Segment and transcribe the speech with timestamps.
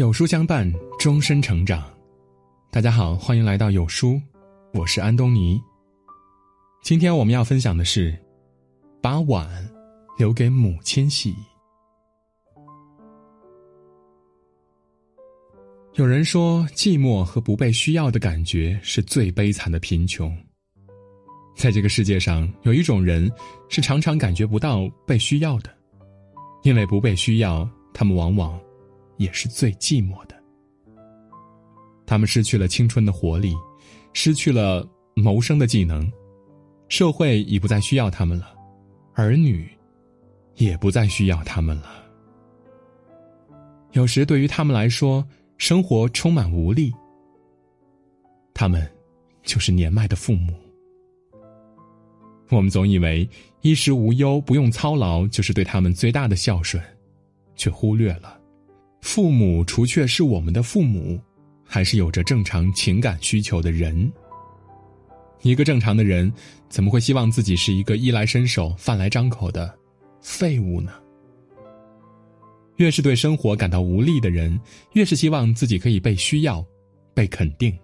[0.00, 0.66] 有书相伴，
[0.98, 1.84] 终身成长。
[2.70, 4.18] 大家好，欢迎来到有书，
[4.72, 5.60] 我是安东尼。
[6.82, 8.18] 今天我们要分享的是，
[9.02, 9.46] 把碗
[10.18, 11.34] 留给母亲洗。
[15.96, 20.34] 有人说，寂寞和不被需要的感觉是最悲惨的贫穷。
[21.54, 23.30] 在这个世界上，有一种人
[23.68, 25.70] 是常常感觉不到被需要的，
[26.62, 28.58] 因为不被需要，他们往往
[29.20, 30.34] 也是最寂寞的。
[32.06, 33.54] 他们失去了青春的活力，
[34.14, 36.10] 失去了谋生的技能，
[36.88, 38.54] 社会已不再需要他们了，
[39.12, 39.68] 儿女
[40.54, 42.02] 也不再需要他们了。
[43.92, 45.22] 有时，对于他们来说，
[45.58, 46.90] 生活充满无力。
[48.54, 48.90] 他们
[49.42, 50.54] 就是年迈的父母。
[52.48, 53.28] 我们总以为
[53.60, 56.82] 衣食无忧、不用操劳就是对他们最大的孝顺，
[57.54, 58.39] 却忽略了，
[59.00, 61.20] 父母除却是我们的父母，
[61.64, 64.10] 还是有着正常情感需求的人。
[65.42, 66.30] 一个正常的人，
[66.68, 69.74] 怎么会希望自己是一个衣来伸手、饭来张口的
[70.20, 70.92] 废物呢？
[72.76, 74.58] 越是对生活感到无力的人，
[74.92, 76.64] 越是希望自己可以被需要、
[77.14, 77.76] 被肯定。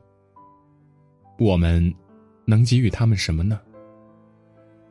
[1.39, 1.95] 我们
[2.47, 3.61] 能给予他们什么呢？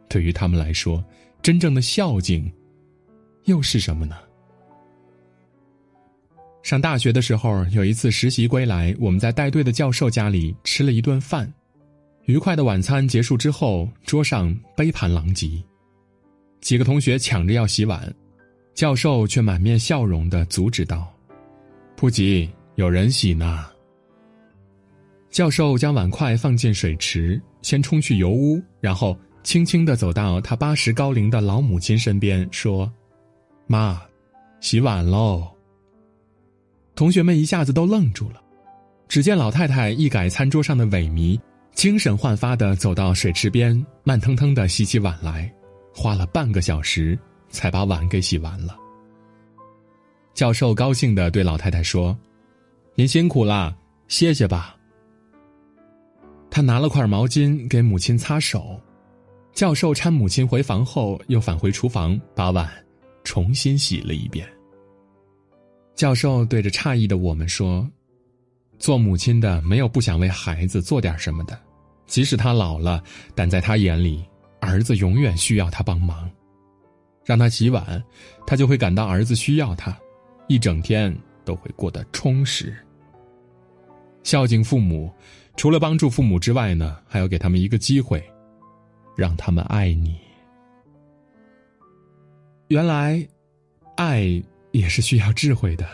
[0.10, 1.04] 对于他们来说，
[1.42, 2.52] 真正的孝敬
[3.46, 4.16] 又是什么呢？
[6.66, 11.48] 上大学的时候，有一次实习归来，我们在带队的教授家里吃了一顿饭。
[12.24, 15.64] 愉快的晚餐结束之后，桌上杯盘狼藉，
[16.62, 18.12] 几个同学抢着要洗碗，
[18.74, 21.08] 教授却满面笑容的阻止道
[21.96, 23.68] ：“不急，有人洗呢。”
[25.30, 29.16] 教授将碗筷放进水池，先冲去油污，然后。
[29.44, 32.92] 轻轻的走到他八十高龄的老母亲身边，说
[33.70, 34.02] ：“妈，
[34.60, 35.48] 洗碗喽。”
[36.96, 38.42] 同学们一下子都愣住了。
[39.08, 41.40] 只见老太太一改餐桌上的萎靡，
[41.74, 45.54] 精神焕发的走到水池边，慢腾腾的洗起碗来，
[45.94, 47.18] 花了半个小时
[47.50, 48.76] 才把碗给洗完了。
[50.34, 52.18] 教授高兴的对老太太说
[52.96, 53.78] ：“您辛苦了，
[54.08, 54.76] 歇歇吧。”
[56.50, 58.80] 他拿了块毛巾给母亲擦手。
[59.54, 62.70] 教授搀母亲回房后，又返回厨房，把碗
[63.24, 64.46] 重新洗了一遍。
[65.96, 67.90] 教授对着诧异的我们说
[68.78, 71.58] ：“做母亲的没有不想为孩子做点什么的，
[72.06, 73.02] 即使他老了，
[73.34, 74.24] 但在他眼里，
[74.60, 76.30] 儿子永远需要他帮忙。
[77.24, 78.04] 让他洗碗，
[78.46, 79.98] 他就会感到儿子需要他，
[80.48, 82.76] 一整天都会过得充实。
[84.24, 85.12] 孝敬父母，
[85.56, 88.24] 除了帮助父母之外呢，还要给他们一个机会。”
[89.16, 90.18] 让他们爱你。
[92.68, 93.26] 原来，
[93.96, 94.44] 爱
[94.78, 95.88] 也是需要智慧的。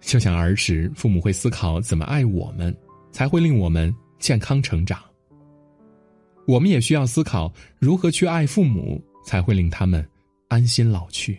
[0.00, 2.74] 就像儿时，父母会思考怎么爱我们，
[3.10, 4.98] 才会令我们健康成长。
[6.46, 10.06] 我们也需要思考如何去爱父母，才会令他们
[10.48, 11.38] 安心老去。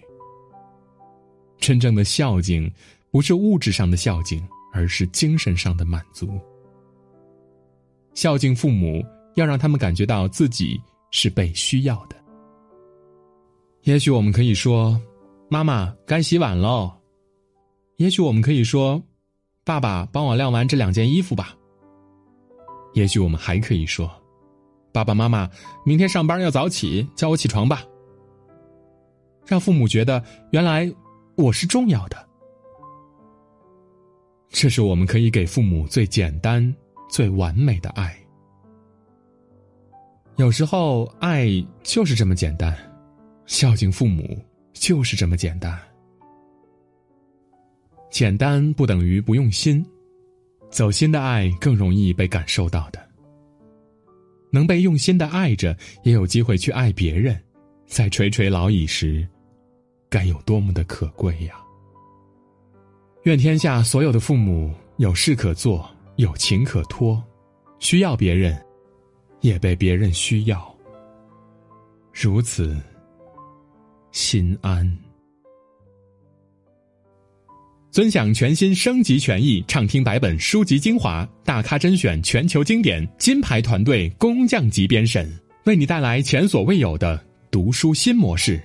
[1.57, 2.71] 真正的孝敬，
[3.11, 4.41] 不是物质上的孝敬，
[4.73, 6.39] 而是精神上的满足。
[8.13, 9.03] 孝敬父母。
[9.35, 10.81] 要让他们感觉到自己
[11.11, 12.15] 是被需要的。
[13.83, 14.99] 也许我们可以说
[15.49, 16.91] ：“妈妈，该洗碗喽。”
[17.97, 19.01] 也许我们可以说
[19.65, 21.55] ：“爸爸，帮我晾完这两件衣服吧。”
[22.93, 24.09] 也许我们还可以说
[24.93, 25.49] ：“爸爸妈妈，
[25.85, 27.83] 明天上班要早起，叫我起床吧。”
[29.45, 30.91] 让父母觉得原来
[31.35, 32.29] 我是重要的。
[34.49, 36.73] 这是我们可以给父母最简单、
[37.09, 38.15] 最完美的爱。
[40.37, 41.47] 有时候，爱
[41.83, 42.75] 就是这么简单，
[43.45, 44.39] 孝敬父母
[44.73, 45.77] 就是这么简单。
[48.09, 49.85] 简单不等于不用心，
[50.69, 52.99] 走心的爱更容易被感受到的。
[54.51, 57.39] 能被用心的爱着，也有机会去爱别人，
[57.85, 59.27] 在垂垂老矣时，
[60.09, 61.55] 该有多么的可贵呀！
[63.23, 67.23] 愿天下所有的父母有事可做，有情可托，
[67.79, 68.59] 需要别人。
[69.41, 70.75] 也被别人需要，
[72.11, 72.77] 如此
[74.11, 74.97] 心安。
[77.91, 85.27] 尊享全新升级权益，畅听百本书籍精华，大咖甄选全球经典，金牌团队工匠级编审，
[85.65, 87.19] 为你带来前所未有的
[87.49, 88.61] 读书新模式。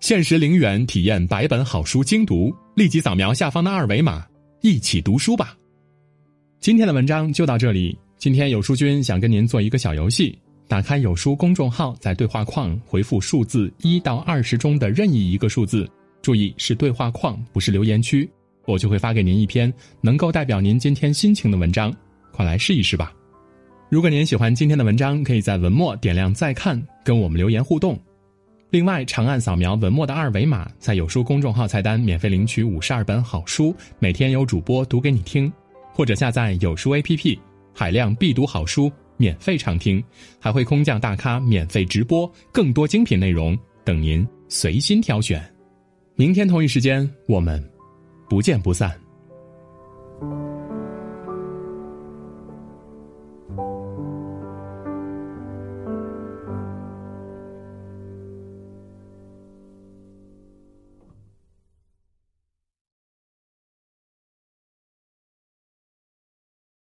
[0.00, 4.26] 限时零元体验百本好书精读，立即扫描下方的二维码，
[4.62, 5.54] 一起读书吧。
[6.58, 7.96] 今天的文章就到这里。
[8.16, 10.38] 今天有书君想跟您做一个小游戏，
[10.70, 15.90] 打开有书公众号，在对话框回复数字一到二十中的任意一个数字，
[16.22, 18.30] 注意是对话框，不是留言区。
[18.66, 21.92] 我就会发给您一篇能够代表您今天心情的文章，
[22.30, 23.12] 快来试一试吧。
[23.88, 27.98] 如果您喜欢今天的文章，可以在文末点亮再看，跟我们留言互动。
[28.70, 35.52] 另外，长按扫描文末的二维码，在有书公众号菜单免费领取五十二本好书，每天有主播读给你听，
[35.92, 37.36] 或者下载有书 APP，
[37.74, 38.88] 海量必读好书
[39.20, 40.02] 免费畅听，
[40.38, 45.46] 还会空降大咖免费直播，更多精品内容等您随心挑选。
[46.14, 47.62] 明天同一时间，我们
[48.30, 48.98] 不见不散。